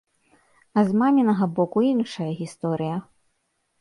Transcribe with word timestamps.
А 0.77 0.83
з 0.87 0.91
мамінага 1.01 1.49
боку 1.59 1.85
іншая 1.91 2.31
гісторыя. 2.43 2.97